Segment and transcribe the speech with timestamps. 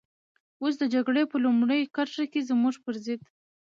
[0.61, 3.21] اوس د جګړې په لومړۍ کرښه کې زموږ پر ضد.